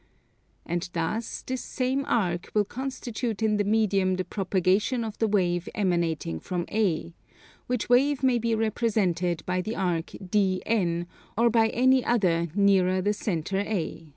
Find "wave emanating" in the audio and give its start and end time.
5.27-6.39